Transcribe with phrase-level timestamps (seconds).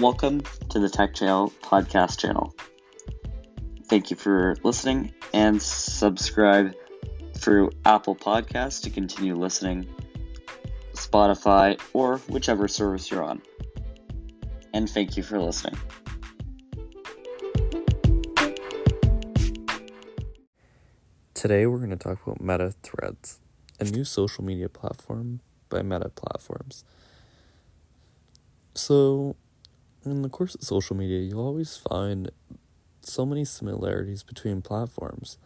[0.00, 2.54] Welcome to the Tech Jail podcast channel.
[3.84, 6.74] Thank you for listening and subscribe
[7.36, 9.86] through Apple Podcasts to continue listening,
[10.94, 13.42] Spotify, or whichever service you're on.
[14.72, 15.76] And thank you for listening.
[21.34, 23.38] Today we're going to talk about Meta Threads,
[23.78, 26.84] a new social media platform by Meta Platforms.
[28.74, 29.36] So,
[30.04, 32.30] in the course of social media, you'll always find
[33.02, 35.38] so many similarities between platforms,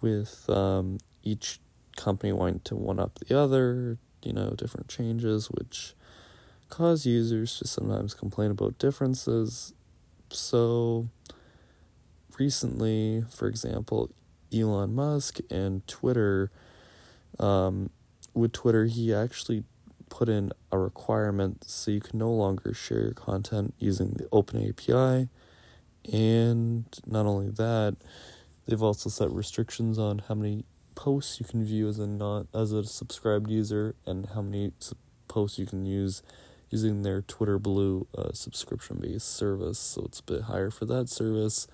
[0.00, 1.60] with um, each
[1.96, 5.94] company wanting to one up the other, you know, different changes, which
[6.68, 9.74] cause users to sometimes complain about differences.
[10.30, 11.08] So,
[12.38, 14.10] recently, for example,
[14.52, 16.50] Elon Musk and Twitter,
[17.38, 17.90] um,
[18.32, 19.64] with Twitter, he actually
[20.10, 24.68] put in a requirement so you can no longer share your content using the Open
[24.68, 25.28] API.
[26.12, 27.96] And not only that,
[28.66, 32.72] they've also set restrictions on how many posts you can view as a not as
[32.72, 34.72] a subscribed user and how many
[35.28, 36.22] posts you can use
[36.68, 39.78] using their Twitter Blue uh, subscription based service.
[39.78, 41.66] So it's a bit higher for that service.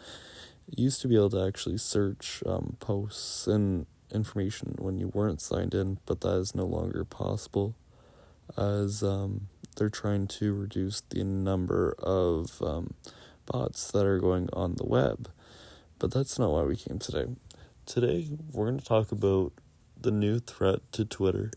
[0.68, 5.40] It used to be able to actually search um, posts and information when you weren't
[5.40, 7.74] signed in, but that is no longer possible
[8.56, 12.94] as um, they're trying to reduce the number of um,
[13.46, 15.28] bots that are going on the web.
[15.98, 17.26] But that's not why we came today.
[17.86, 19.52] Today, we're going to talk about
[20.00, 21.50] the new threat to Twitter,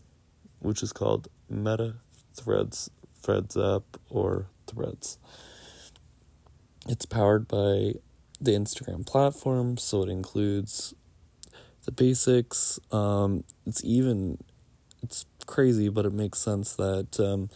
[0.60, 1.96] which is called Meta
[2.34, 5.18] Threads, Threads app, or Threads.
[6.88, 7.94] It's powered by
[8.40, 10.94] the Instagram platform, so it includes
[11.84, 12.80] the basics.
[12.90, 14.38] Um, it's even
[15.02, 17.50] it's crazy, but it makes sense that um,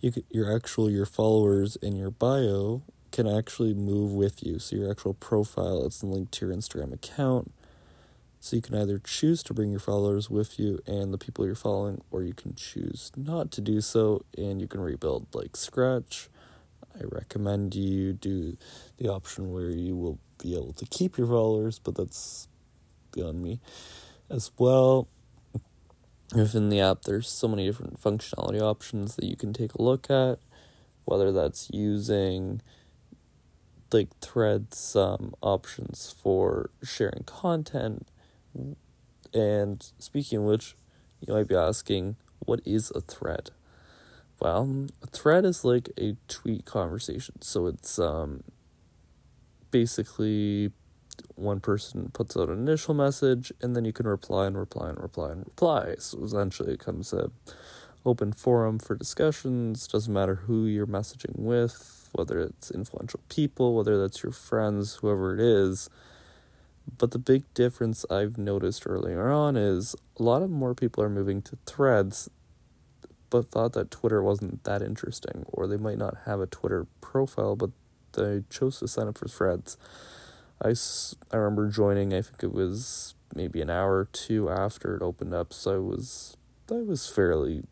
[0.00, 4.58] you could, your actual your followers in your bio can actually move with you.
[4.60, 7.52] So your actual profile it's linked to your Instagram account.
[8.38, 11.54] So you can either choose to bring your followers with you and the people you're
[11.54, 16.30] following, or you can choose not to do so, and you can rebuild like scratch.
[16.94, 18.56] I recommend you do
[18.96, 22.48] the option where you will be able to keep your followers, but that's
[23.12, 23.60] beyond me
[24.30, 25.08] as well
[26.34, 30.10] within the app there's so many different functionality options that you can take a look
[30.10, 30.38] at
[31.04, 32.60] whether that's using
[33.92, 38.06] like threads um, options for sharing content.
[39.32, 40.76] And speaking which
[41.20, 43.50] you might be asking what is a thread?
[44.40, 47.42] Well a thread is like a tweet conversation.
[47.42, 48.42] So it's um
[49.70, 50.72] basically
[51.34, 55.00] one person puts out an initial message and then you can reply and reply and
[55.00, 55.94] reply and reply.
[55.98, 57.30] So essentially it comes a
[58.04, 64.00] open forum for discussions, doesn't matter who you're messaging with, whether it's influential people, whether
[64.00, 65.90] that's your friends, whoever it is.
[66.98, 71.10] But the big difference I've noticed earlier on is a lot of more people are
[71.10, 72.30] moving to threads
[73.30, 77.56] but thought that Twitter wasn't that interesting, or they might not have a Twitter profile,
[77.56, 77.70] but
[78.12, 79.78] they chose to sign up for threads.
[80.62, 80.74] I,
[81.32, 85.34] I remember joining, I think it was maybe an hour or two after it opened
[85.34, 86.36] up, so I was
[86.70, 87.64] I was fairly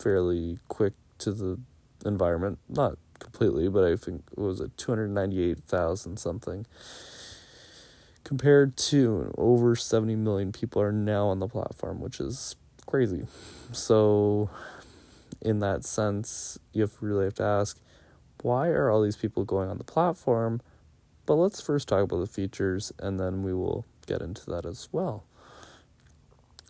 [0.00, 1.58] fairly quick to the
[2.04, 2.58] environment.
[2.68, 6.66] Not completely, but I think it was at 298,000 something.
[8.24, 12.56] Compared to over 70 million people are now on the platform, which is
[12.86, 13.26] crazy.
[13.72, 14.50] So,
[15.40, 17.78] in that sense, you have really have to ask
[18.42, 20.60] why are all these people going on the platform?
[21.26, 24.88] But let's first talk about the features and then we will get into that as
[24.92, 25.24] well.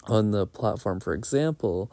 [0.08, 1.90] On the platform, for example,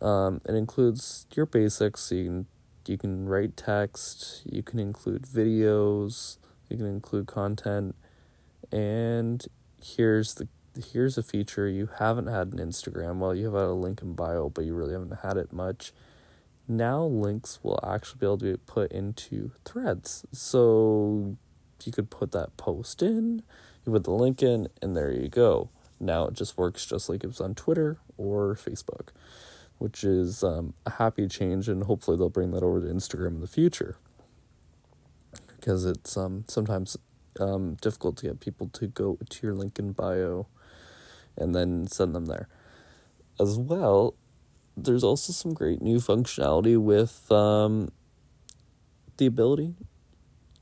[0.00, 2.12] um, it includes your basics.
[2.12, 2.46] You can
[2.86, 6.36] you can write text, you can include videos,
[6.68, 7.96] you can include content,
[8.70, 9.46] and
[9.82, 10.48] here's the
[10.92, 13.18] here's a feature you haven't had in Instagram.
[13.18, 15.92] Well, you have a link in bio, but you really haven't had it much.
[16.66, 20.24] Now links will actually be able to be put into threads.
[20.32, 21.36] So
[21.86, 23.42] you could put that post in,
[23.84, 25.68] you put the link in, and there you go.
[26.00, 29.08] Now it just works just like it was on Twitter or Facebook,
[29.78, 33.40] which is um, a happy change, and hopefully they'll bring that over to Instagram in
[33.40, 33.96] the future.
[35.56, 36.96] Because it's um, sometimes
[37.40, 40.46] um, difficult to get people to go to your link in bio
[41.36, 42.48] and then send them there.
[43.40, 44.14] As well,
[44.76, 47.90] there's also some great new functionality with um,
[49.16, 49.74] the ability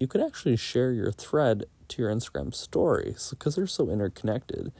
[0.03, 4.73] you could actually share your thread to your Instagram stories because they're so interconnected.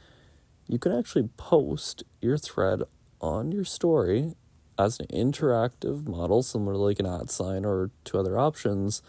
[0.67, 2.81] You can actually post your thread
[3.21, 4.33] on your story
[4.77, 9.01] as an interactive model, similar to like an ad sign or two other options.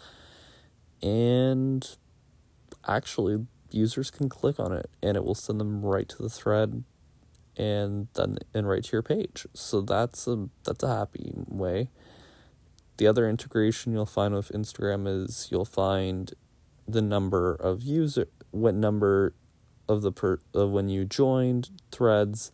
[1.01, 1.85] And
[2.87, 6.85] actually, users can click on it and it will send them right to the thread
[7.57, 9.47] and then and right to your page.
[9.53, 11.89] So that's a that's a happy way.
[12.97, 16.33] The other integration you'll find with Instagram is you'll find
[16.87, 19.33] the number of user what number
[19.89, 22.51] of the per of when you joined threads.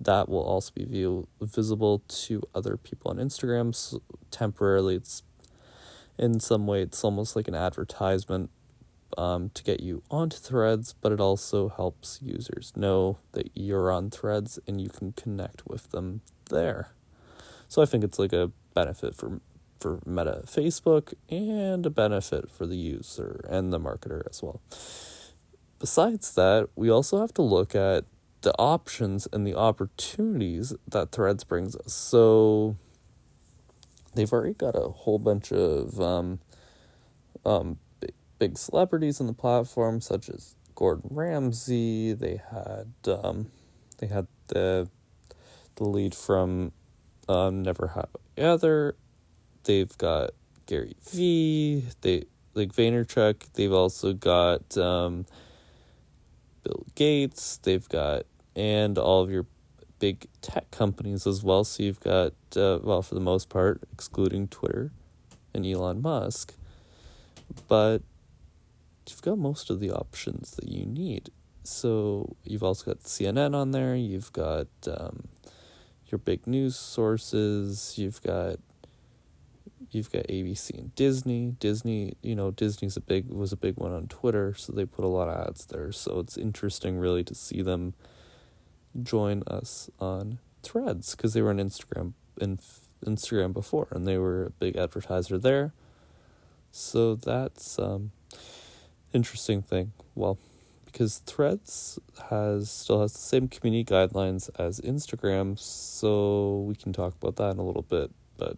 [0.00, 3.74] That will also be view, visible to other people on Instagram.
[3.74, 5.22] So temporarily it's
[6.18, 8.50] in some way it's almost like an advertisement
[9.16, 14.10] um, to get you onto threads but it also helps users know that you're on
[14.10, 16.20] threads and you can connect with them
[16.50, 16.90] there.
[17.68, 19.40] So i think it's like a benefit for
[19.78, 24.60] for meta facebook and a benefit for the user and the marketer as well
[25.78, 28.04] besides that we also have to look at
[28.42, 32.76] the options and the opportunities that threads brings us so
[34.14, 36.40] they've already got a whole bunch of um,
[37.46, 37.78] um,
[38.38, 42.12] big, celebrities on the platform, such as Gordon Ramsay.
[42.14, 43.50] They had um,
[43.98, 44.88] they had the
[45.76, 46.72] the lead from
[47.28, 48.96] um, Never Have Ever.
[49.68, 50.30] They've got
[50.64, 51.84] Gary Vee.
[52.00, 52.24] They
[52.54, 53.52] like Vaynerchuk.
[53.52, 55.26] They've also got um,
[56.62, 57.58] Bill Gates.
[57.58, 58.24] They've got
[58.56, 59.44] and all of your
[59.98, 61.64] big tech companies as well.
[61.64, 64.90] So you've got, uh, well, for the most part, excluding Twitter
[65.52, 66.54] and Elon Musk,
[67.68, 67.98] but
[69.06, 71.28] you've got most of the options that you need.
[71.62, 73.94] So you've also got CNN on there.
[73.94, 75.28] You've got um,
[76.06, 77.98] your big news sources.
[77.98, 78.60] You've got
[79.90, 81.56] you've got ABC and Disney.
[81.58, 85.04] Disney, you know, Disney's a big was a big one on Twitter, so they put
[85.04, 85.92] a lot of ads there.
[85.92, 87.94] So it's interesting, really, to see them
[89.02, 92.58] join us on Threads because they were on Instagram in
[93.04, 95.72] Instagram before and they were a big advertiser there.
[96.70, 98.10] So that's um
[99.12, 99.92] interesting thing.
[100.14, 100.38] Well,
[100.84, 101.98] because Threads
[102.30, 107.52] has still has the same community guidelines as Instagram, so we can talk about that
[107.52, 108.56] in a little bit, but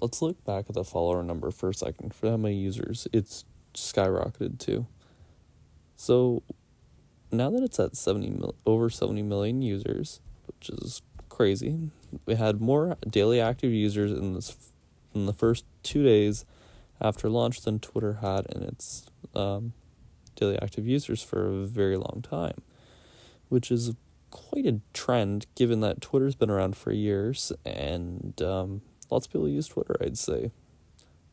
[0.00, 3.44] let's look back at the follower number for a second for how many users it's
[3.74, 4.86] skyrocketed to.
[5.96, 6.42] So
[7.32, 11.90] now that it's at 70 mil- over 70 million users, which is crazy,
[12.24, 14.56] we had more daily active users in this
[15.14, 16.44] in the first two days
[17.00, 19.72] after launch than Twitter had in its um,
[20.34, 22.60] daily active users for a very long time,
[23.48, 23.94] which is
[24.30, 29.48] quite a trend given that Twitter's been around for years and um, lots of people
[29.48, 30.50] use Twitter, I'd say,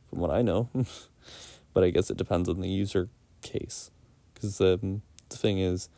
[0.10, 0.70] from what I know.
[1.74, 3.10] but I guess it depends on the user
[3.42, 3.92] case
[4.34, 5.90] because um, the thing is,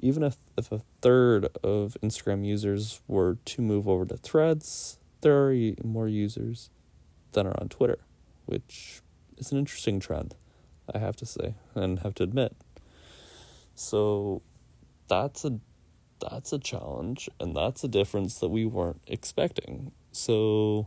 [0.00, 5.48] even if, if a third of Instagram users were to move over to threads, there
[5.48, 6.70] are more users
[7.32, 7.98] than are on Twitter,
[8.46, 9.00] which
[9.36, 10.34] is an interesting trend,
[10.92, 12.56] I have to say, and have to admit.
[13.74, 14.42] So
[15.08, 15.58] that's a
[16.20, 19.92] that's a challenge and that's a difference that we weren't expecting.
[20.12, 20.86] So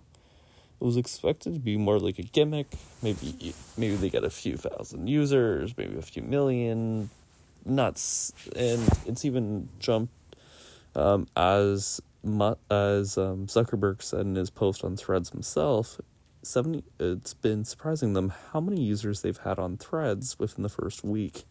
[0.79, 2.67] it was expected to be more like a gimmick.
[3.01, 7.09] Maybe maybe they get a few thousand users, maybe a few million,
[7.65, 10.13] nuts, and it's even jumped
[10.95, 12.01] um, as
[12.69, 15.99] as um, Zuckerberg said in his post on Threads himself.
[16.43, 16.83] Seventy.
[16.99, 21.43] It's been surprising them how many users they've had on Threads within the first week.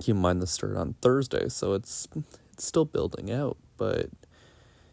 [0.00, 2.08] Keep in mind this started on Thursday, so it's
[2.52, 4.10] it's still building out, but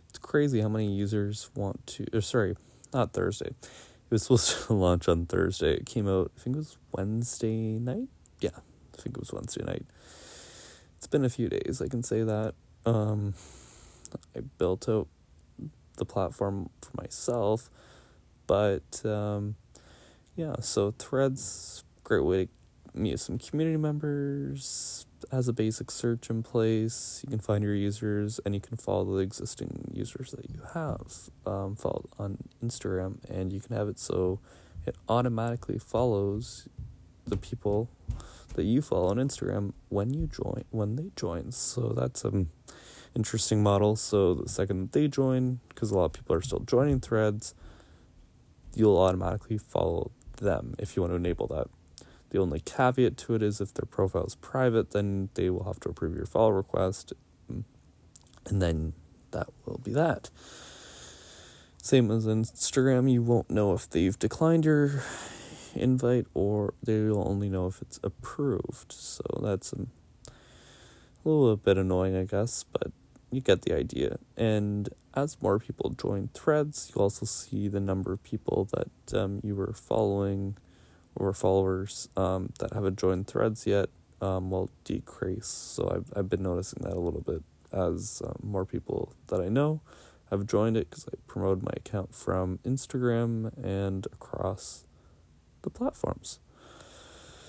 [0.10, 2.06] it's crazy how many users want to.
[2.14, 2.56] Or sorry,
[2.94, 3.48] not Thursday.
[3.50, 5.76] It was supposed to launch on Thursday.
[5.76, 6.32] It came out.
[6.38, 8.08] I think it was Wednesday night.
[8.40, 9.86] Yeah, I think it was Wednesday night.
[10.98, 12.54] It's been a few days, I can say that.
[12.86, 13.34] Um,
[14.36, 15.08] I built out
[15.98, 17.70] the platform for myself,
[18.46, 19.56] but um,
[20.36, 22.52] yeah, so Threads, great way to
[22.94, 27.22] meet some community members, has a basic search in place.
[27.24, 31.30] You can find your users and you can follow the existing users that you have
[31.46, 34.40] um, followed on Instagram, and you can have it so
[34.86, 36.68] it automatically follows
[37.26, 37.90] the people
[38.56, 41.52] that you follow on Instagram when you join when they join.
[41.52, 42.50] So that's an
[43.16, 43.96] interesting model.
[43.96, 47.54] So the second they join, because a lot of people are still joining threads,
[48.76, 51.68] you'll automatically follow them if you want to enable that.
[52.30, 55.80] The only caveat to it is if their profile is private, then they will have
[55.82, 57.14] to approve your follow request,
[57.48, 58.94] and then
[59.32, 60.30] that will be that.
[61.82, 65.04] Same as Instagram, you won't know if they've declined your
[65.76, 68.92] invite or they will only know if it's approved.
[68.92, 69.86] So that's a
[71.24, 72.92] little bit annoying, I guess, but
[73.32, 74.18] you get the idea.
[74.36, 79.42] And as more people join threads, you also see the number of people that um,
[79.44, 80.58] you were following
[81.18, 83.90] or followers um, that haven't joined threads yet
[84.22, 85.48] um, will decrease.
[85.48, 89.50] So I've, I've been noticing that a little bit as um, more people that I
[89.50, 89.82] know
[90.30, 94.86] have joined it because I promoted my account from Instagram and across
[95.62, 96.40] the platforms.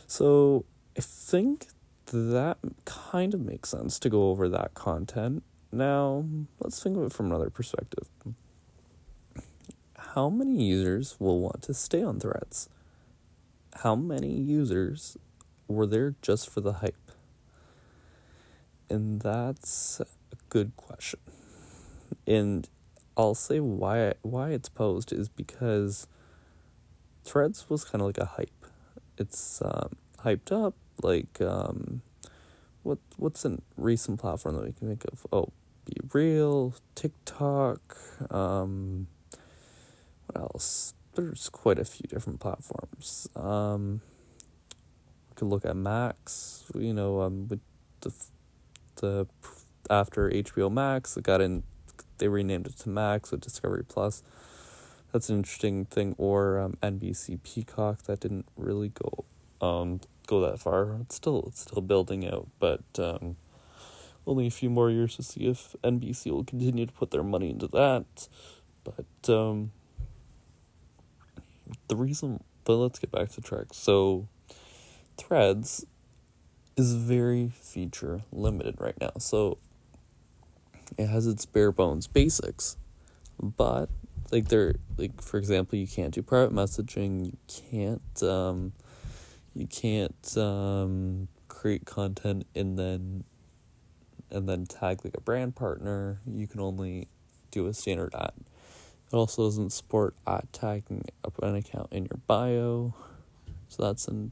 [0.06, 0.64] So
[0.96, 1.68] I think
[2.06, 5.42] that kind of makes sense to go over that content.
[5.70, 6.24] Now,
[6.60, 8.08] let's think of it from another perspective.
[9.96, 12.70] How many users will want to stay on threads?
[13.76, 15.16] How many users
[15.68, 17.12] were there just for the hype?
[18.90, 20.06] And that's a
[20.48, 21.20] good question.
[22.26, 22.68] And
[23.16, 26.06] I'll say why why it's posed is because
[27.24, 28.66] Threads was kind of like a hype.
[29.18, 32.02] It's um, hyped up like um,
[32.82, 35.26] what what's a recent platform that we can think of?
[35.32, 35.48] Oh,
[35.84, 37.96] Be Real, TikTok.
[38.30, 39.08] Um,
[40.26, 40.94] what else?
[41.18, 43.28] There's quite a few different platforms.
[43.34, 44.02] Um,
[45.28, 46.64] we could look at Max.
[46.72, 47.58] You know, um, with
[48.02, 48.12] the
[49.00, 49.26] the
[49.90, 51.64] after HBO Max, it got in.
[52.18, 54.22] They renamed it to Max with Discovery Plus.
[55.12, 56.14] That's an interesting thing.
[56.18, 59.24] Or um, NBC Peacock that didn't really go
[59.60, 60.98] um go that far.
[61.00, 63.34] It's still it's still building out, but um,
[64.24, 67.50] only a few more years to see if NBC will continue to put their money
[67.50, 68.28] into that.
[68.84, 69.72] But um,
[71.88, 73.66] the reason, but let's get back to track.
[73.72, 74.28] So,
[75.16, 75.84] Threads
[76.76, 79.12] is very feature limited right now.
[79.18, 79.58] So,
[80.96, 82.76] it has its bare bones basics,
[83.40, 83.88] but
[84.30, 87.26] like there, like for example, you can't do private messaging.
[87.26, 87.36] You
[87.70, 88.22] can't.
[88.22, 88.72] Um,
[89.54, 93.24] you can't um, create content and then
[94.30, 96.20] and then tag like a brand partner.
[96.26, 97.08] You can only
[97.50, 98.32] do a standard ad.
[99.10, 100.14] It also doesn't support
[100.52, 102.94] tagging up an account in your bio,
[103.68, 104.28] so that's a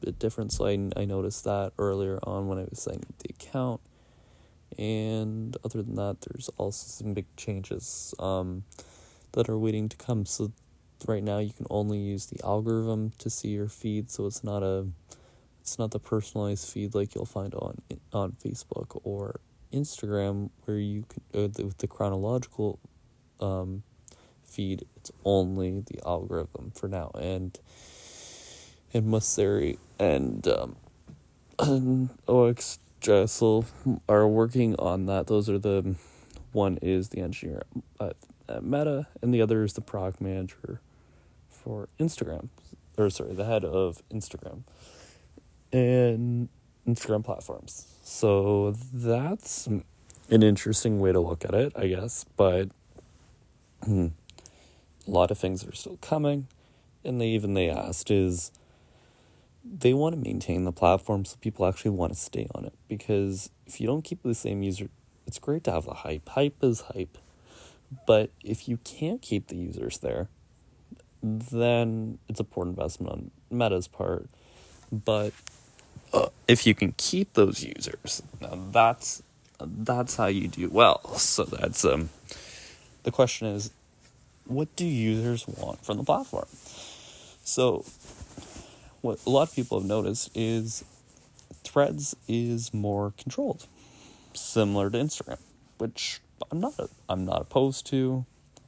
[0.00, 0.52] bit different.
[0.52, 3.80] So I I noticed that earlier on when I was setting up the account.
[4.78, 8.64] And other than that, there's also some big changes um,
[9.32, 10.26] that are waiting to come.
[10.26, 10.52] So
[11.06, 14.62] right now you can only use the algorithm to see your feed so it's not
[14.62, 14.86] a
[15.60, 17.78] it's not the personalized feed like you'll find on
[18.12, 19.40] on Facebook or
[19.72, 22.78] Instagram where you can uh, the, with the chronological
[23.40, 23.82] um,
[24.50, 27.58] feed it's only the algorithm for now and
[28.92, 30.76] and Mosseri and um,
[31.58, 33.64] and OX Jessel
[34.08, 35.94] are working on that those are the
[36.52, 37.62] one is the engineer
[38.00, 38.16] at,
[38.48, 40.80] at Meta and the other is the product manager
[41.62, 42.48] for Instagram,
[42.96, 44.62] or sorry, the head of Instagram
[45.72, 46.48] and
[46.86, 47.86] Instagram platforms.
[48.02, 49.84] So that's an
[50.30, 52.24] interesting way to look at it, I guess.
[52.36, 52.70] But
[53.84, 54.08] hmm,
[55.10, 56.46] a lot of things are still coming,
[57.04, 58.52] and they even they asked is
[59.64, 63.50] they want to maintain the platform so people actually want to stay on it because
[63.66, 64.88] if you don't keep the same user
[65.26, 67.18] it's great to have the hype hype is hype
[68.06, 70.30] but if you can't keep the users there
[71.22, 74.28] then it's a poor investment on Meta's part.
[74.90, 75.32] But
[76.12, 79.22] uh, if you can keep those users, now that's
[79.60, 81.16] that's how you do well.
[81.18, 82.10] So that's um,
[83.02, 83.70] the question is,
[84.50, 86.46] what do users want from the platform?
[87.44, 87.84] So,
[89.00, 90.84] what a lot of people have noticed is
[91.62, 93.66] Threads is more controlled,
[94.34, 95.38] similar to Instagram,
[95.78, 96.74] which I'm not
[97.08, 98.26] I'm not opposed to.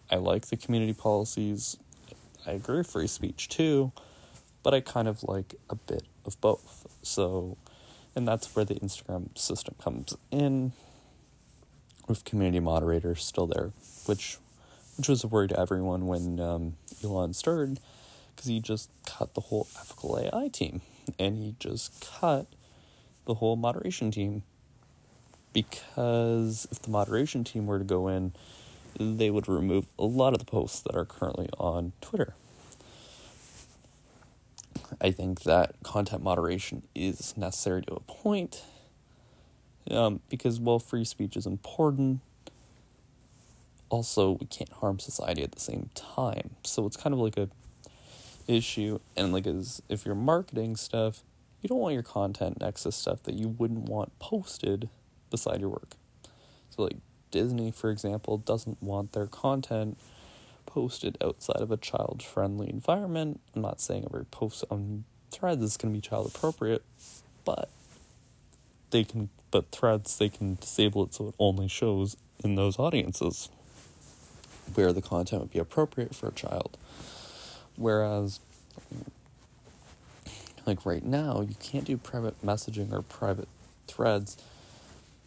[0.08, 1.76] I like the community policies.
[2.46, 3.92] I agree with free speech too,
[4.62, 6.86] but I kind of like a bit of both.
[7.02, 7.56] So,
[8.14, 10.72] and that's where the Instagram system comes in
[12.06, 13.72] with community moderators still there,
[14.06, 14.38] which
[14.96, 17.80] which was a worry to everyone when um, Elon started
[18.34, 20.80] because he just cut the whole ethical AI team
[21.18, 22.46] and he just cut
[23.26, 24.42] the whole moderation team
[25.52, 28.32] because if the moderation team were to go in
[28.99, 32.34] they would remove a lot of the posts that are currently on Twitter.
[35.00, 38.62] I think that content moderation is necessary to a point
[39.90, 42.20] um, because while free speech is important,
[43.92, 46.56] also we can't harm society at the same time.
[46.64, 47.49] So it's kind of like a
[48.49, 51.22] issue, and like as if you're marketing stuff,
[51.61, 54.88] you don't want your content next to stuff that you wouldn't want posted
[55.30, 55.90] beside your work.
[56.70, 56.96] So like
[57.30, 59.99] Disney, for example, doesn't want their content
[60.66, 63.40] posted outside of a child friendly environment.
[63.54, 66.82] I'm not saying every post on threads is going to be child appropriate,
[67.44, 67.68] but
[68.90, 73.49] they can, but threads, they can disable it so it only shows in those audiences
[74.74, 76.76] where the content would be appropriate for a child.
[77.76, 78.40] Whereas,
[80.66, 83.48] like right now, you can't do private messaging or private
[83.86, 84.36] threads.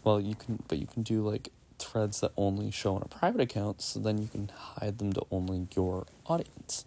[0.04, 1.50] Well, you can, but you can do like
[1.80, 5.26] threads that only show on a private account, so then you can hide them to
[5.32, 6.86] only your audience.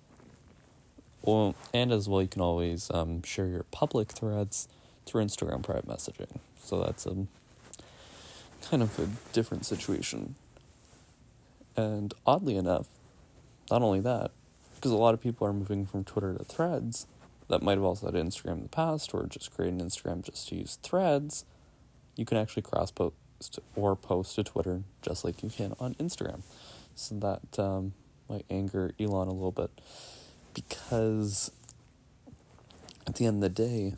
[1.23, 4.69] Well, and as well, you can always um, share your public threads
[5.05, 6.39] through Instagram private messaging.
[6.63, 7.27] So that's a
[8.63, 10.37] kind of a different situation.
[11.79, 12.89] And oddly enough,
[13.71, 14.33] not only that,
[14.75, 17.07] because a lot of people are moving from Twitter to threads
[17.47, 20.49] that might have also had Instagram in the past or just created an Instagram just
[20.49, 21.45] to use threads,
[22.17, 26.41] you can actually cross post or post to Twitter just like you can on Instagram.
[26.97, 27.93] So that um,
[28.29, 29.71] might anger Elon a little bit
[30.55, 31.53] because
[33.07, 33.95] at the end of the day,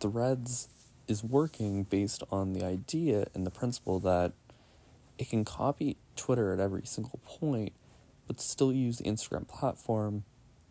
[0.00, 0.68] threads
[1.06, 4.32] is working based on the idea and the principle that
[5.18, 7.72] it can copy Twitter at every single point,
[8.26, 10.24] but still use the Instagram platform,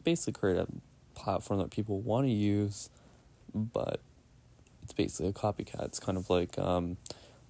[0.03, 0.67] basically create a
[1.15, 2.89] platform that people want to use,
[3.53, 3.99] but
[4.83, 5.83] it's basically a copycat.
[5.83, 6.97] It's kind of like um,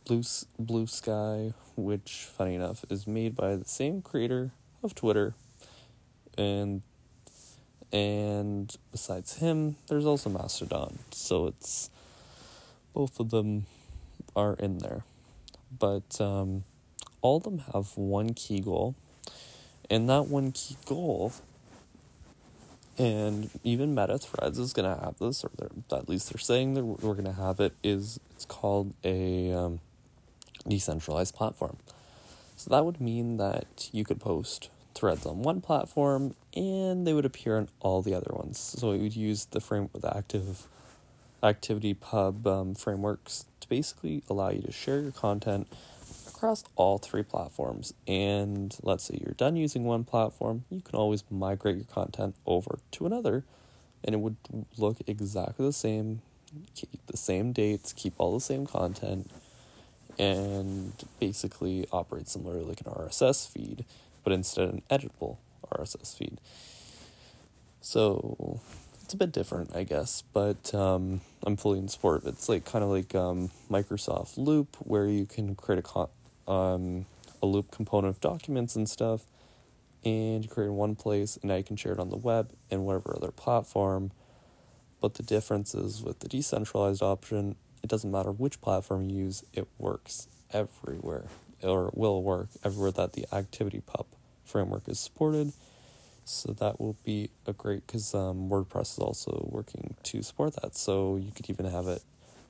[0.06, 4.52] Blue Bluesky, which, funny enough, is made by the same creator
[4.82, 5.36] of Twitter,
[6.38, 6.82] and
[7.92, 11.00] and besides him, there's also Mastodon.
[11.12, 11.90] So it's
[12.94, 13.66] both of them
[14.36, 15.04] are in there,
[15.78, 16.64] but um,
[17.28, 18.96] all of them have one key goal,
[19.90, 21.34] and that one key goal.
[22.98, 25.52] And even Meta Threads is gonna have this, or
[25.92, 27.74] at least they're saying that we're gonna have it.
[27.84, 29.82] Is it's called a um,
[30.66, 31.76] decentralized platform.
[32.56, 37.26] So that would mean that you could post threads on one platform and they would
[37.26, 38.58] appear on all the other ones.
[38.58, 40.68] So it would use the frame the active
[41.44, 45.68] ActivityPub um, frameworks to basically allow you to share your content
[46.38, 47.94] across all three platforms.
[48.08, 52.80] And let's say you're done using one platform, you can always migrate your content over
[52.92, 53.44] to another
[54.04, 54.38] and it would
[54.78, 56.22] look exactly the same,
[56.76, 59.30] keep the same dates, keep all the same content,
[60.20, 63.84] and basically operate similarly like an RSS feed
[64.24, 65.38] but instead an editable
[65.72, 66.40] RSS feed.
[67.80, 68.60] So
[69.02, 72.24] it's a bit different, I guess, but um, I'm fully in support.
[72.26, 76.10] It's like kind of like um, Microsoft Loop, where you can create a con-
[76.48, 77.06] um,
[77.42, 79.26] a loop component of documents and stuff,
[80.04, 82.52] and you create in one place, and now you can share it on the web
[82.72, 84.12] and whatever other platform.
[85.00, 89.44] But the difference is with the decentralized option, it doesn't matter which platform you use,
[89.54, 91.26] it works everywhere,
[91.62, 94.06] or will work everywhere that the ActivityPub
[94.44, 95.54] framework is supported.
[96.26, 100.76] So that will be a great because um, WordPress is also working to support that.
[100.76, 102.04] So you could even have it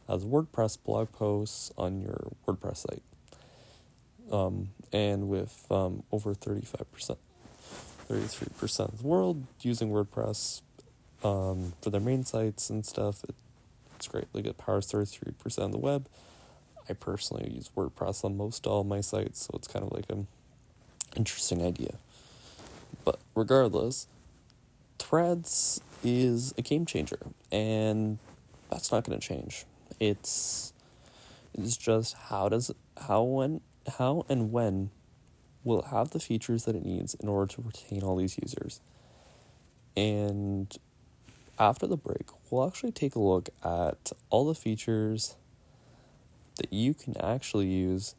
[0.09, 3.03] as WordPress blog posts on your WordPress site.
[4.31, 7.17] Um, and with um, over 35%,
[8.09, 10.61] 33% of the world using WordPress
[11.23, 13.35] um, for their main sites and stuff, it,
[13.95, 14.25] it's great.
[14.33, 16.07] Like it powers 33% of the web.
[16.89, 20.27] I personally use WordPress on most all my sites, so it's kind of like an
[21.15, 21.95] interesting idea.
[23.03, 24.07] But regardless,
[24.99, 27.19] Threads is a game changer,
[27.51, 28.17] and
[28.69, 29.65] that's not going to change.
[29.99, 30.73] It's
[31.53, 33.61] it's just how does how when
[33.97, 34.91] how and when
[35.63, 38.79] will it have the features that it needs in order to retain all these users.
[39.95, 40.75] And
[41.59, 45.35] after the break, we'll actually take a look at all the features
[46.55, 48.15] that you can actually use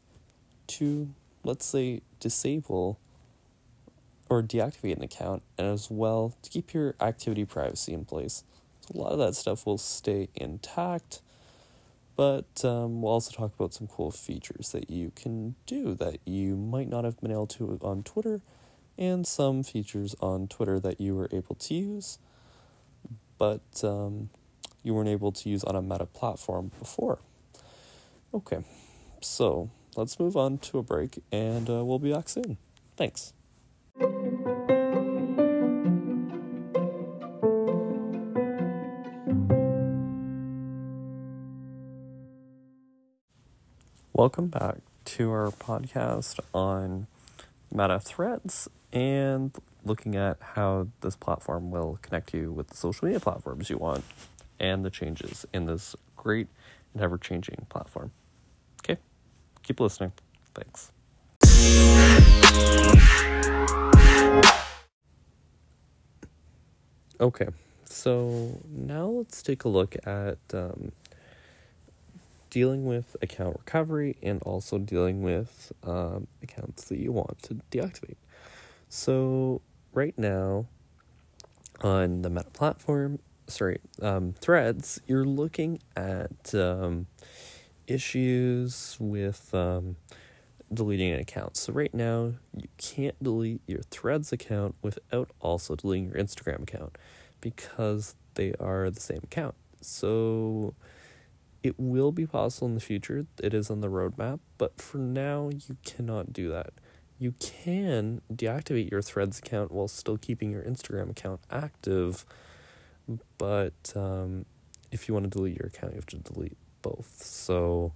[0.67, 1.09] to
[1.43, 2.99] let's say disable
[4.29, 8.43] or deactivate an account and as well to keep your activity privacy in place.
[8.81, 11.21] So a lot of that stuff will stay intact,
[12.19, 16.57] but um, we'll also talk about some cool features that you can do that you
[16.57, 18.41] might not have been able to on Twitter
[18.97, 22.19] and some features on Twitter that you were able to use,
[23.37, 24.29] but um,
[24.83, 27.19] you weren't able to use on a meta platform before.
[28.33, 28.65] Okay,
[29.21, 32.57] so let's move on to a break and uh, we'll be back soon.
[32.97, 33.31] Thanks.
[44.19, 47.07] Welcome back to our podcast on
[47.71, 49.55] Meta Threads and
[49.85, 54.03] looking at how this platform will connect you with the social media platforms you want
[54.59, 56.49] and the changes in this great
[56.93, 58.11] and ever changing platform.
[58.83, 58.99] Okay,
[59.63, 60.11] keep listening.
[60.53, 60.91] Thanks.
[67.21, 67.47] Okay,
[67.85, 70.91] so now let's take a look at um,
[72.49, 78.17] dealing with account recovery and also dealing with um, accounts that you want to deactivate.
[78.89, 79.61] So,
[79.93, 80.65] right now
[81.81, 87.07] on the Meta platform, sorry, um, threads, you're looking at um,
[87.87, 89.95] issues with um,
[90.73, 91.57] deleting an account.
[91.57, 96.97] So, right now, you can't delete your threads account without also deleting your Instagram account
[97.41, 99.55] because they are the same account.
[99.81, 100.73] So,
[101.63, 103.25] it will be possible in the future.
[103.41, 106.71] It is on the roadmap, but for now, you cannot do that.
[107.17, 112.25] You can deactivate your Threads account while still keeping your Instagram account active,
[113.37, 114.45] but um,
[114.91, 117.21] if you want to delete your account, you have to delete both.
[117.21, 117.93] So,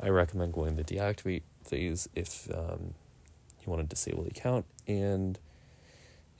[0.00, 2.94] I recommend going the deactivate phase if um,
[3.60, 5.38] you want to disable the account, and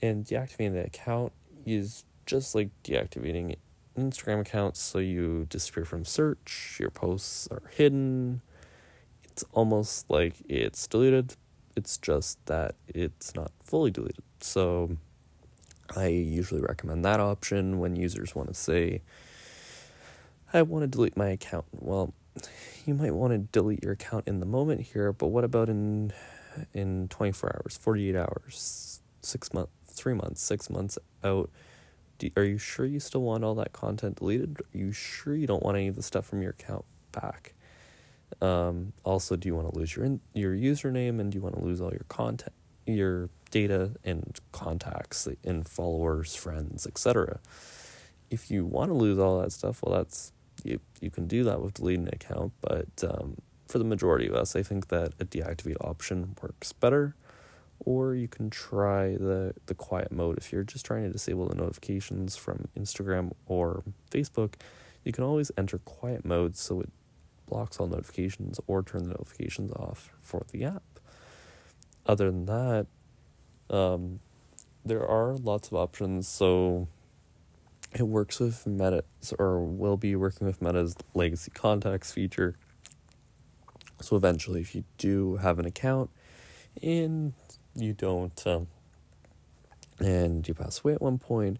[0.01, 1.33] and deactivating the account
[1.65, 3.55] is just like deactivating
[3.97, 8.41] Instagram account, so you disappear from search, your posts are hidden.
[9.23, 11.35] It's almost like it's deleted.
[11.75, 14.23] It's just that it's not fully deleted.
[14.39, 14.97] So
[15.95, 19.01] I usually recommend that option when users want to say,
[20.53, 21.65] I want to delete my account.
[21.71, 22.13] Well,
[22.85, 26.13] you might want to delete your account in the moment here, but what about in
[26.73, 31.49] in 24 hours, 48 hours, 6 months, 3 months, 6 months out?
[32.17, 34.59] Do, are you sure you still want all that content deleted?
[34.61, 37.53] Are you sure you don't want any of the stuff from your account back?
[38.41, 41.55] Um, also, do you want to lose your in, your username and do you want
[41.55, 42.53] to lose all your content,
[42.85, 47.39] your data and contacts and followers, friends, etc.
[48.29, 50.79] If you want to lose all that stuff, well, that's you.
[50.99, 54.55] You can do that with deleting an account, but um, for the majority of us,
[54.55, 57.15] I think that a deactivate option works better
[57.79, 60.37] or you can try the, the quiet mode.
[60.37, 64.55] If you're just trying to disable the notifications from Instagram or Facebook,
[65.03, 66.89] you can always enter quiet mode so it
[67.47, 70.83] blocks all notifications or turn the notifications off for the app.
[72.05, 72.87] Other than that,
[73.69, 74.19] um,
[74.85, 76.27] there are lots of options.
[76.27, 76.87] So
[77.93, 79.03] it works with Meta,
[79.39, 82.55] or will be working with Meta's legacy contacts feature.
[84.01, 86.09] So eventually, if you do have an account
[86.81, 87.33] in
[87.77, 88.67] you don't, um,
[89.99, 91.57] and you pass away at one point,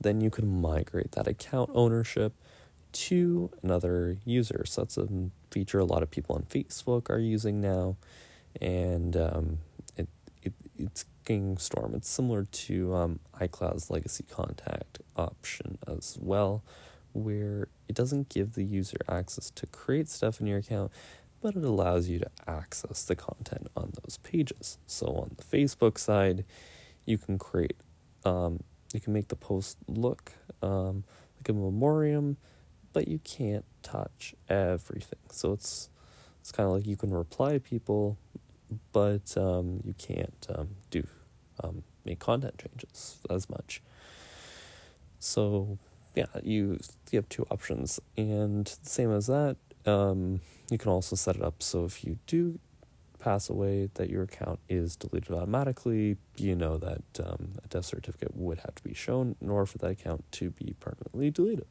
[0.00, 2.34] then you can migrate that account ownership
[2.92, 4.64] to another user.
[4.66, 5.08] So that's a
[5.50, 7.96] feature a lot of people on Facebook are using now,
[8.60, 9.58] and um,
[9.96, 10.08] it,
[10.42, 11.94] it it's King Storm.
[11.94, 16.62] It's similar to um, iCloud's legacy contact option as well,
[17.12, 20.92] where it doesn't give the user access to create stuff in your account,
[21.44, 24.78] but it allows you to access the content on those pages.
[24.86, 26.46] So on the Facebook side,
[27.04, 27.76] you can create,
[28.24, 28.62] um,
[28.94, 31.04] you can make the post look um,
[31.36, 32.38] like a memoriam,
[32.94, 35.18] but you can't touch everything.
[35.30, 35.90] So it's
[36.40, 38.16] it's kind of like you can reply to people,
[38.92, 41.06] but um, you can't um, do
[41.62, 43.82] um, make content changes as much.
[45.18, 45.76] So
[46.14, 46.78] yeah, you
[47.10, 51.42] you have two options, and the same as that, um, you can also set it
[51.42, 52.58] up so if you do
[53.24, 56.18] pass away, that your account is deleted automatically.
[56.36, 59.78] You know that um, a death certificate would have to be shown in order for
[59.78, 61.66] that account to be permanently deleted.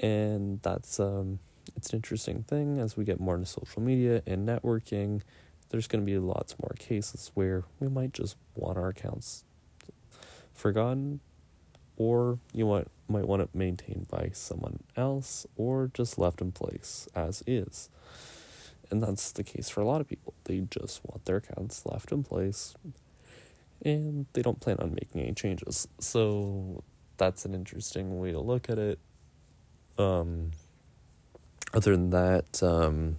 [0.00, 1.40] And that's um,
[1.74, 5.22] it's an interesting thing as we get more into social media and networking.
[5.70, 9.42] There's going to be lots more cases where we might just want our accounts
[10.54, 11.18] forgotten,
[11.96, 17.08] or you want might want it maintained by someone else or just left in place
[17.14, 17.88] as is.
[18.90, 20.34] And that's the case for a lot of people.
[20.44, 22.74] They just want their accounts left in place
[23.84, 25.88] and they don't plan on making any changes.
[25.98, 26.82] So
[27.16, 28.98] that's an interesting way to look at it.
[29.98, 30.52] Um,
[31.72, 33.18] other than that, um,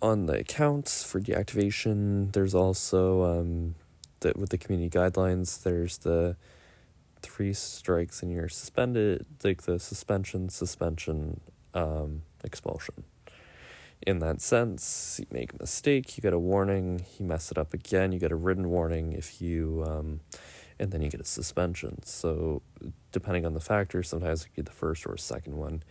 [0.00, 3.74] on the accounts for deactivation, there's also um,
[4.20, 6.36] that with the community guidelines, there's the
[7.20, 11.40] three strikes and you're suspended, like the suspension, suspension,
[11.74, 13.04] um, expulsion.
[14.06, 17.74] In that sense, you make a mistake, you get a warning, you mess it up
[17.74, 20.20] again, you get a written warning if you, um,
[20.78, 22.00] and then you get a suspension.
[22.04, 22.62] So,
[23.10, 25.82] depending on the factor, sometimes it could be the first or second one,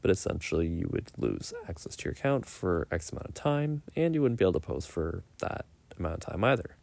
[0.00, 4.14] but essentially you would lose access to your account for X amount of time, and
[4.14, 5.66] you wouldn't be able to post for that
[5.98, 6.76] amount of time either.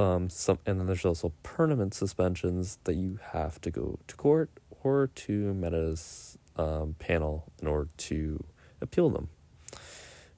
[0.00, 4.48] Um, some and then there's also permanent suspensions that you have to go to court
[4.82, 8.42] or to Meta's um, panel in order to
[8.80, 9.28] appeal them.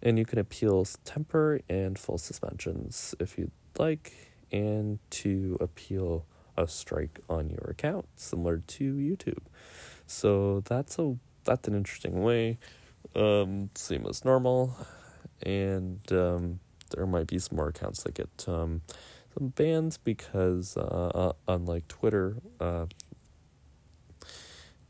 [0.02, 6.66] And you can appeal temporary and full suspensions if you'd like, and to appeal a
[6.66, 9.44] strike on your account, similar to YouTube.
[10.08, 12.58] So that's a that's an interesting way.
[13.14, 14.74] Um, same as normal,
[15.40, 16.58] and um,
[16.90, 18.82] there might be some more accounts that get um,
[19.34, 22.86] some bans because, uh, uh, unlike Twitter, uh,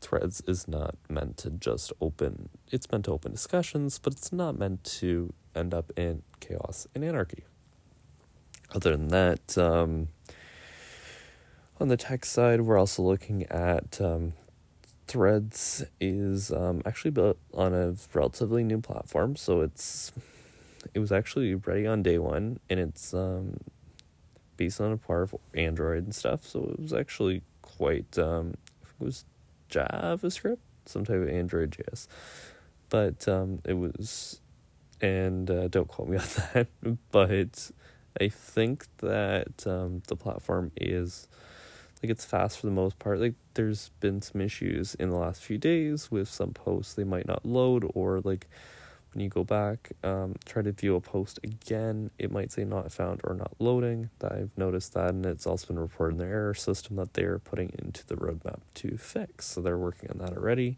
[0.01, 2.49] Threads is not meant to just open.
[2.71, 7.05] It's meant to open discussions, but it's not meant to end up in chaos and
[7.05, 7.45] anarchy.
[8.75, 10.09] Other than that, um,
[11.79, 14.33] on the tech side, we're also looking at um,
[15.07, 20.11] Threads is um, actually built on a relatively new platform, so it's
[20.93, 23.57] it was actually ready on day one, and it's um,
[24.57, 26.45] based on a part of Android and stuff.
[26.45, 29.25] So it was actually quite um, it was
[29.69, 32.07] JavaScript, some type of Android JS,
[32.89, 34.39] but um, it was,
[35.01, 36.67] and uh, don't quote me on that,
[37.11, 37.71] but
[38.19, 41.27] I think that um, the platform is
[42.01, 43.19] like it's fast for the most part.
[43.19, 47.25] Like there's been some issues in the last few days with some posts they might
[47.25, 48.47] not load or like
[49.13, 52.91] when you go back, um, try to view a post again, it might say not
[52.91, 54.09] found or not loading.
[54.23, 57.71] I've noticed that, and it's also been reported in the error system that they're putting
[57.77, 59.45] into the roadmap to fix.
[59.47, 60.77] So they're working on that already,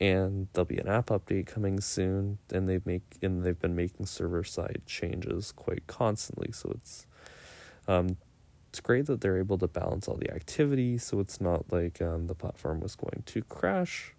[0.00, 2.38] and there'll be an app update coming soon.
[2.52, 6.52] And they've make and they've been making server side changes quite constantly.
[6.52, 7.06] So it's
[7.86, 8.16] um,
[8.70, 12.26] it's great that they're able to balance all the activity, so it's not like um,
[12.26, 14.14] the platform was going to crash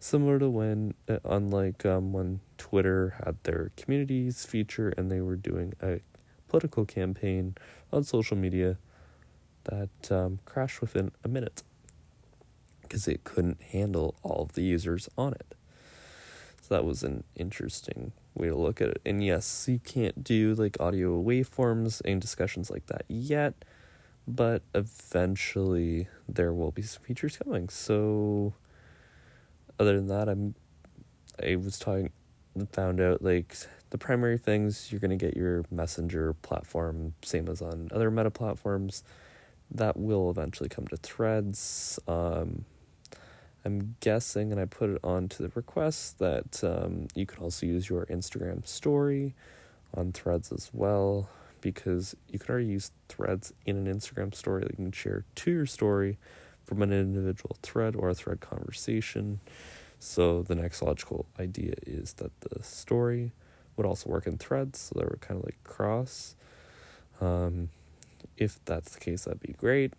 [0.00, 5.36] similar to when uh, unlike um, when twitter had their communities feature and they were
[5.36, 6.00] doing a
[6.48, 7.54] political campaign
[7.92, 8.78] on social media
[9.64, 11.62] that um, crashed within a minute
[12.82, 15.54] because it couldn't handle all of the users on it.
[16.62, 19.00] So that was an interesting way to look at it.
[19.04, 23.54] And yes you can't do like audio waveforms and discussions like that yet
[24.26, 27.70] but eventually there will be some features coming.
[27.70, 28.52] So
[29.78, 30.54] other than that, I'm
[31.42, 32.10] I was talking
[32.72, 33.56] found out like
[33.90, 38.30] the primary things you're going to get your messenger platform same as on other meta
[38.30, 39.04] platforms
[39.70, 42.00] that will eventually come to threads.
[42.08, 42.64] Um,
[43.64, 47.88] i'm guessing and i put it onto the request that um, you can also use
[47.88, 49.34] your instagram story
[49.94, 51.28] on threads as well
[51.60, 55.50] because you can already use threads in an instagram story that you can share to
[55.50, 56.18] your story
[56.68, 59.40] from an individual thread or a thread conversation.
[59.98, 63.32] So the next logical idea is that the story
[63.76, 66.36] would also work in threads, so they were kind of like cross.
[67.22, 67.70] Um,
[68.36, 69.94] if that's the case, that'd be great.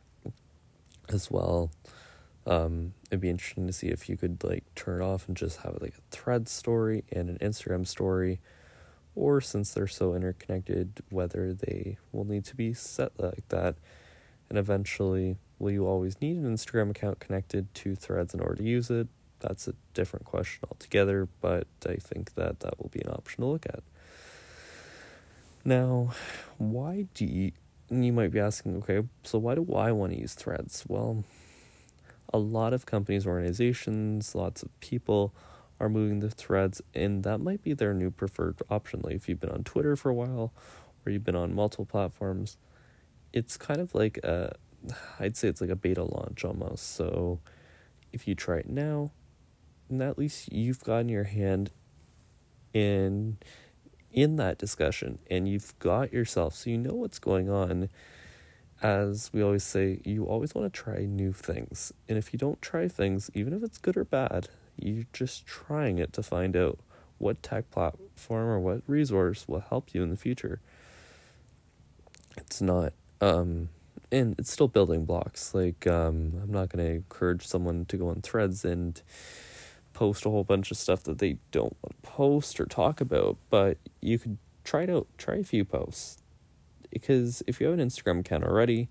[1.09, 1.71] As well,
[2.45, 5.61] um, it'd be interesting to see if you could like turn it off and just
[5.61, 8.39] have like a thread story and an Instagram story,
[9.15, 13.75] or since they're so interconnected, whether they will need to be set like that,
[14.49, 18.63] and eventually Will you always need an Instagram account connected to threads in order to
[18.63, 19.07] use it?
[19.41, 23.47] That's a different question altogether, but I think that that will be an option to
[23.47, 23.83] look at.
[25.65, 26.13] Now,
[26.57, 27.51] why do you,
[27.89, 30.85] you might be asking, okay, so why do I want to use threads?
[30.87, 31.25] Well,
[32.33, 35.33] a lot of companies, organizations, lots of people
[35.79, 39.01] are moving to threads, and that might be their new preferred option.
[39.03, 40.53] Like if you've been on Twitter for a while,
[41.05, 42.57] or you've been on multiple platforms,
[43.33, 44.55] it's kind of like a
[45.19, 46.95] I'd say it's like a beta launch almost.
[46.95, 47.39] So
[48.11, 49.11] if you try it now,
[49.99, 51.71] at least you've gotten your hand
[52.73, 53.37] in
[54.11, 57.89] in that discussion and you've got yourself so you know what's going on
[58.81, 62.61] as we always say you always want to try new things and if you don't
[62.61, 66.79] try things even if it's good or bad you're just trying it to find out
[67.17, 70.59] what tech platform or what resource will help you in the future
[72.37, 73.69] it's not um
[74.11, 75.53] and it's still building blocks.
[75.53, 79.01] Like um, I'm not going to encourage someone to go on threads and
[79.93, 83.37] post a whole bunch of stuff that they don't want to post or talk about,
[83.49, 85.07] but you could try out.
[85.17, 86.21] Try a few posts
[86.89, 88.89] because if you have an Instagram account already,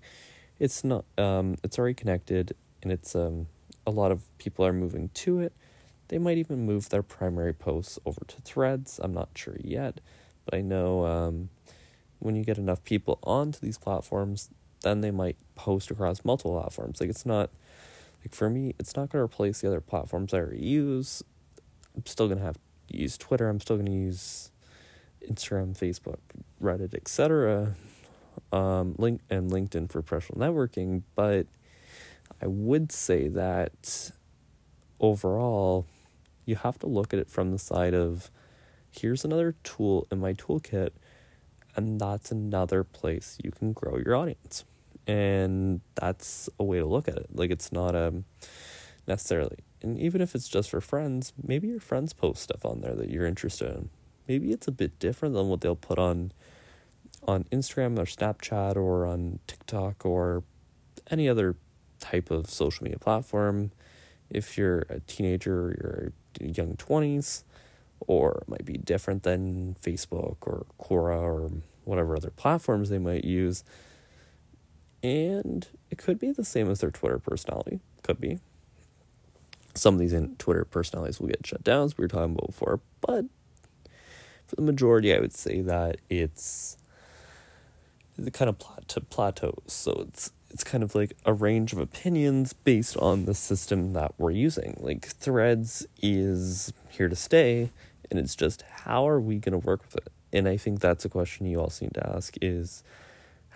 [0.59, 3.47] it's not um, it's already connected and it's um,
[3.85, 5.53] a lot of people are moving to it.
[6.07, 8.99] They might even move their primary posts over to threads.
[9.03, 10.01] I'm not sure yet,
[10.45, 11.49] but I know um,
[12.19, 14.49] when you get enough people onto these platforms,
[14.81, 16.99] then they might post across multiple platforms.
[16.99, 17.49] Like it's not
[18.23, 21.23] like for me, it's not to replace the other platforms I already use.
[21.95, 23.49] I'm still to have to use Twitter.
[23.49, 24.51] I'm still to use
[25.27, 26.19] Instagram, Facebook,
[26.61, 27.75] Reddit, etc.
[28.51, 31.03] Um, link and LinkedIn for professional networking.
[31.15, 31.47] But
[32.41, 34.11] I would say that
[34.99, 35.85] overall,
[36.45, 38.31] you have to look at it from the side of
[38.91, 40.89] here's another tool in my toolkit
[41.75, 44.65] and that's another place you can grow your audience
[45.09, 48.13] and that's a way to look at it like it's not a
[49.07, 49.57] necessarily.
[49.81, 53.09] And even if it's just for friends, maybe your friends post stuff on there that
[53.09, 53.89] you're interested in.
[54.27, 56.31] Maybe it's a bit different than what they'll put on
[57.27, 60.43] on Instagram or Snapchat or on TikTok or
[61.09, 61.55] any other
[61.99, 63.71] type of social media platform.
[64.29, 67.43] If you're a teenager or you're young 20s,
[68.01, 71.49] or it might be different than Facebook or Quora or
[71.83, 73.63] whatever other platforms they might use.
[75.01, 77.79] And it could be the same as their Twitter personality.
[78.03, 78.39] Could be.
[79.73, 82.81] Some of these Twitter personalities will get shut down, as we were talking about before.
[83.01, 83.25] But
[84.47, 86.77] for the majority, I would say that it's
[88.17, 89.73] the kind of plot plateau plateaus.
[89.73, 94.13] So it's it's kind of like a range of opinions based on the system that
[94.17, 94.75] we're using.
[94.79, 97.69] Like Threads is here to stay,
[98.09, 100.11] and it's just how are we going to work with it?
[100.33, 102.83] And I think that's a question you all seem to ask is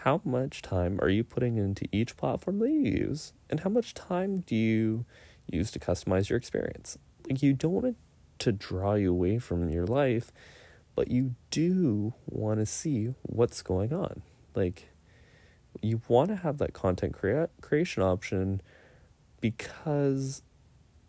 [0.03, 3.93] how much time are you putting into each platform that you use, and how much
[3.93, 5.05] time do you
[5.49, 6.97] use to customize your experience?
[7.25, 7.95] Like you don't want it
[8.39, 10.29] to draw you away from your life,
[10.93, 14.23] but you do want to see what's going on.
[14.53, 14.89] Like
[15.81, 18.61] you want to have that content crea- creation option
[19.39, 20.41] because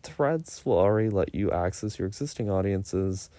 [0.03, 3.29] threads will already let you access your existing audiences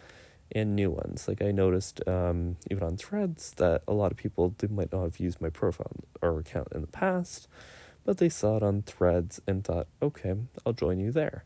[0.52, 1.28] and new ones.
[1.28, 5.02] Like I noticed um, even on threads that a lot of people they might not
[5.02, 7.48] have used my profile or account in the past,
[8.04, 11.44] but they saw it on threads and thought, okay, I'll join you there.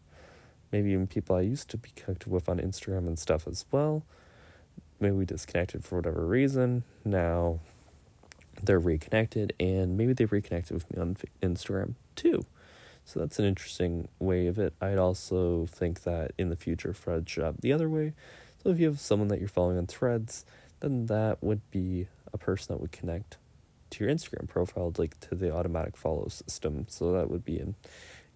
[0.72, 4.04] Maybe even people I used to be connected with on Instagram and stuff as well.
[5.00, 6.84] Maybe we disconnected for whatever reason.
[7.04, 7.60] Now
[8.62, 12.44] they're reconnected and maybe they reconnected with me on Instagram too.
[13.04, 14.74] So that's an interesting way of it.
[14.80, 18.12] I'd also think that in the future, Threads should have the other way.
[18.62, 20.44] So if you have someone that you're following on Threads,
[20.80, 23.38] then that would be a person that would connect
[23.90, 26.86] to your Instagram profile, like to the automatic follow system.
[26.88, 27.74] So that would be an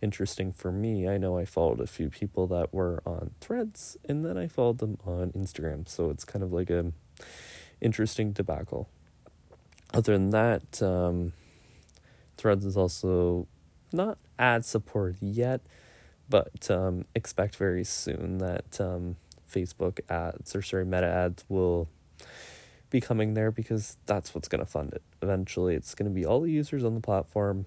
[0.01, 1.09] interesting for me.
[1.09, 4.79] I know I followed a few people that were on Threads, and then I followed
[4.79, 5.89] them on Instagram.
[5.89, 6.93] So it's kind of like a
[7.81, 8.89] interesting debacle.
[9.93, 11.33] Other than that, um,
[12.37, 13.47] Threads is also
[13.93, 15.61] not ad support yet,
[16.29, 19.17] but um, expect very soon that um,
[19.55, 21.89] Facebook ads or sorry Meta ads will
[22.91, 25.03] be coming there because that's what's going to fund it.
[25.21, 27.67] Eventually, it's going to be all the users on the platform.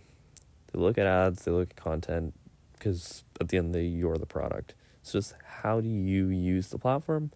[0.71, 2.33] They look at ads, they look at content
[2.73, 4.73] because at the end they you're the product.
[5.01, 7.31] It's just how do you use the platform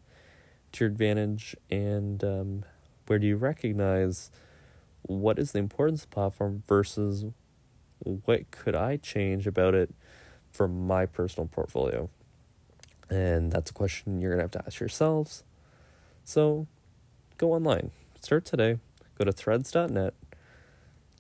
[0.72, 2.66] to your advantage and um,
[3.08, 4.32] where do you recognize
[5.02, 7.26] what is the importance of the platform versus
[8.04, 9.94] what could I change about it
[10.52, 12.10] for my personal portfolio?
[13.12, 15.44] And that's a question you're going to have to ask yourselves.
[16.24, 16.66] So
[17.38, 18.80] go online, start today,
[19.18, 20.14] go to threads.net,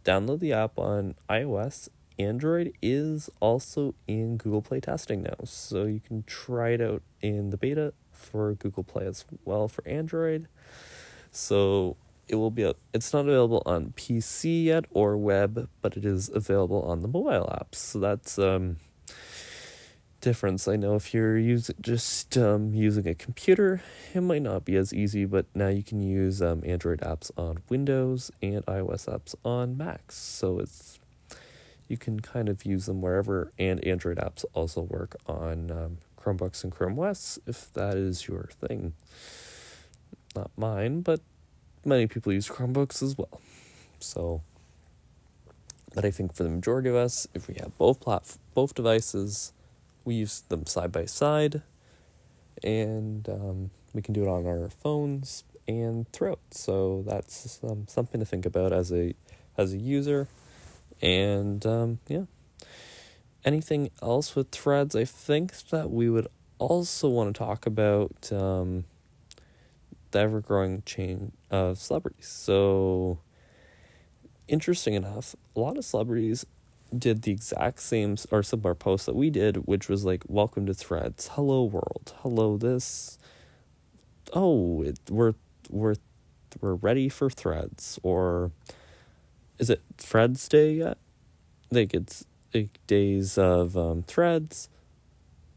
[0.05, 1.89] download the app on iOS.
[2.17, 7.49] Android is also in Google Play testing now, so you can try it out in
[7.49, 10.47] the beta for Google Play as well for Android.
[11.31, 16.29] So it will be it's not available on PC yet or web, but it is
[16.29, 17.75] available on the mobile apps.
[17.75, 18.77] So that's um
[20.21, 20.67] difference.
[20.67, 23.81] I know if you're using just um, using a computer,
[24.13, 27.63] it might not be as easy, but now you can use um, Android apps on
[27.67, 30.15] Windows and iOS apps on Macs.
[30.15, 30.99] So it's
[31.87, 36.63] you can kind of use them wherever, and Android apps also work on um, Chromebooks
[36.63, 38.93] and Chrome OS if that is your thing.
[40.35, 41.19] Not mine, but
[41.83, 43.41] many people use Chromebooks as well.
[43.99, 44.41] So,
[45.93, 49.51] but I think for the majority of us, if we have both plat- both devices,
[50.05, 51.61] we use them side by side,
[52.63, 56.39] and um, we can do it on our phones and throat.
[56.51, 59.15] So that's um, something to think about as a
[59.57, 60.27] as a user,
[61.01, 62.23] and um, yeah.
[63.43, 64.95] Anything else with threads?
[64.95, 66.27] I think that we would
[66.59, 68.85] also want to talk about um,
[70.11, 72.27] the ever growing chain of celebrities.
[72.27, 73.17] So,
[74.47, 76.45] interesting enough, a lot of celebrities
[76.97, 80.73] did the exact same or similar post that we did, which was like, "Welcome to
[80.73, 83.17] Threads, hello world, hello this,
[84.33, 85.33] oh, it, we're
[85.69, 85.95] we're
[86.59, 88.51] we're ready for Threads," or
[89.57, 90.97] is it Threads Day yet?
[91.71, 94.69] Like it's like days of um, Threads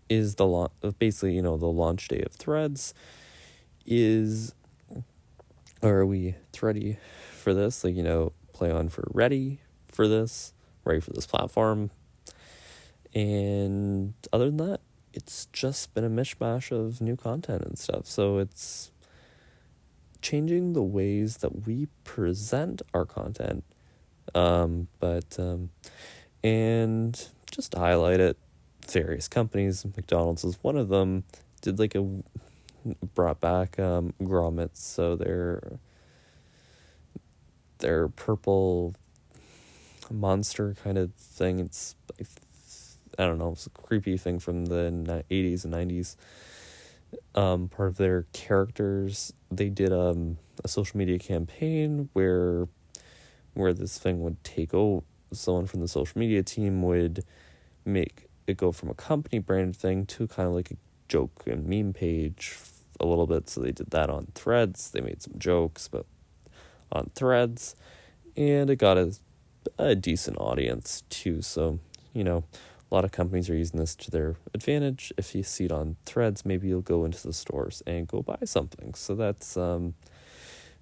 [0.08, 2.94] is the launch, basically you know the launch day of Threads
[3.86, 4.54] is
[5.82, 6.96] are we ready
[7.32, 7.84] for this?
[7.84, 10.54] Like, you know, play on for ready for this,
[10.84, 11.90] ready for this platform.
[13.14, 14.80] And other than that,
[15.12, 18.06] it's just been a mishmash of new content and stuff.
[18.06, 18.90] So it's
[20.20, 23.64] changing the ways that we present our content.
[24.34, 25.70] Um, but um,
[26.42, 28.36] and just to highlight it,
[28.90, 29.84] various companies.
[29.84, 31.24] McDonald's is one of them.
[31.60, 32.06] Did like a
[33.14, 35.78] brought back um, Grimace, so they're
[37.78, 38.94] they're purple
[40.12, 41.58] monster kind of thing.
[41.60, 41.94] It's
[43.18, 46.16] I don't know, it's a creepy thing from the eighties and nineties.
[47.36, 52.66] Um, part of their characters, they did um a social media campaign where
[53.54, 55.04] where this thing would take over.
[55.32, 57.24] Someone from the social media team would
[57.84, 60.76] make it go from a company branded thing to kind of like a
[61.08, 62.56] joke and meme page
[63.00, 63.48] a little bit.
[63.48, 64.90] So they did that on threads.
[64.90, 66.06] They made some jokes, but
[66.92, 67.74] on threads,
[68.36, 69.14] and it got a,
[69.78, 71.42] a decent audience too.
[71.42, 71.78] So,
[72.12, 72.44] you know,
[72.90, 75.12] a lot of companies are using this to their advantage.
[75.16, 78.38] If you see it on threads, maybe you'll go into the stores and go buy
[78.44, 78.94] something.
[78.94, 79.94] So that's um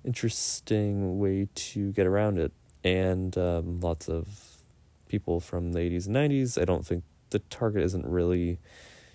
[0.04, 2.52] interesting way to get around it.
[2.84, 4.26] And um, lots of
[5.08, 6.60] people from the 80s and 90s.
[6.60, 8.58] I don't think the target isn't really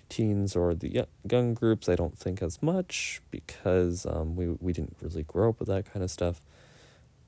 [0.08, 1.88] teens or the young groups.
[1.88, 5.92] I don't think as much because um, we we didn't really grow up with that
[5.92, 6.40] kind of stuff.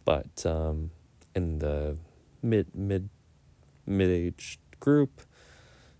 [0.04, 0.90] But um,
[1.34, 1.98] in the
[2.42, 3.08] mid mid
[3.86, 5.22] mid aged group,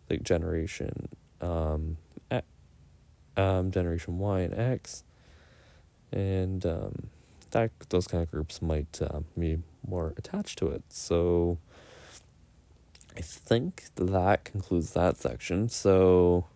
[0.08, 1.08] like generation
[1.40, 1.96] um,
[3.36, 5.04] um, generation Y and X,
[6.12, 7.08] and um,
[7.50, 10.82] that those kind of groups might uh, be more attached to it.
[10.88, 11.58] So
[13.16, 15.68] I think that concludes that section.
[15.68, 16.46] So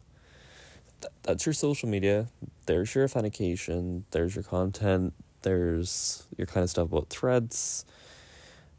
[1.00, 2.28] th- that's your social media.
[2.66, 4.04] There's your authentication.
[4.10, 5.14] There's your content.
[5.42, 7.84] There's your kind of stuff about threads.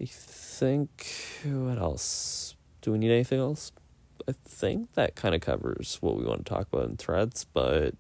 [0.02, 1.08] I think
[1.44, 2.56] what else?
[2.82, 3.72] Do we need anything else?
[4.28, 7.96] I think that kind of covers what we want to talk about in threads, but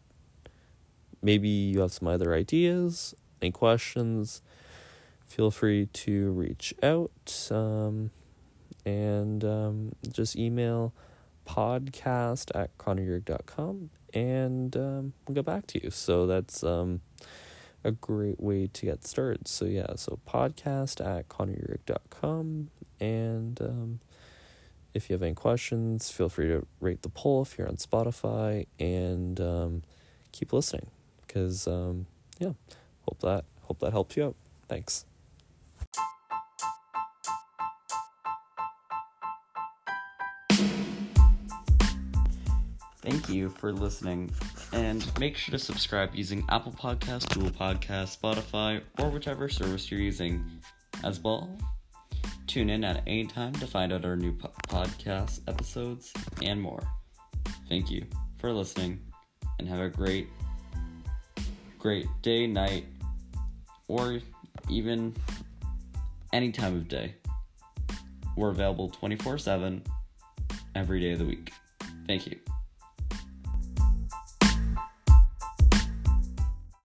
[1.21, 4.41] maybe you have some other ideas, any questions,
[5.25, 8.11] feel free to reach out um,
[8.85, 10.93] and um, just email
[11.45, 15.91] podcast at connoryurick.com and um, we'll get back to you.
[15.91, 17.01] So that's um,
[17.85, 19.47] a great way to get started.
[19.47, 23.99] So, yeah, so podcast at connoryurick.com and um,
[24.93, 28.65] if you have any questions, feel free to rate the poll if you're on Spotify
[28.79, 29.83] and um,
[30.31, 30.87] keep listening
[31.27, 32.07] because, um,
[32.39, 32.53] yeah,
[33.01, 34.35] hope that hope that helps you out.
[34.67, 35.05] Thanks.
[43.05, 44.31] Thank you for listening,
[44.73, 49.99] and make sure to subscribe using Apple Podcasts, Google Podcasts, Spotify, or whichever service you're
[49.99, 50.43] using.
[51.03, 51.55] As well,
[52.47, 56.81] tune in at any time to find out our new po- podcast episodes and more.
[57.69, 58.07] Thank you
[58.39, 58.99] for listening,
[59.59, 60.27] and have a great,
[61.77, 62.85] great day, night,
[63.87, 64.19] or
[64.67, 65.13] even
[66.33, 67.13] any time of day.
[68.35, 69.83] We're available 24 7
[70.73, 71.53] every day of the week.
[72.07, 72.44] Thank you.